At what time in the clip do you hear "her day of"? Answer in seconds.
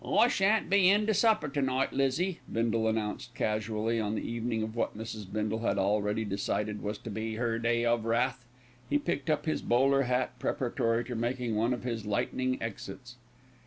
7.35-8.03